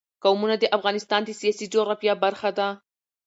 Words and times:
قومونه 0.23 0.55
د 0.59 0.65
افغانستان 0.77 1.21
د 1.25 1.29
سیاسي 1.39 1.65
جغرافیه 1.73 2.13
برخه 2.23 2.49
ده. 2.57 2.67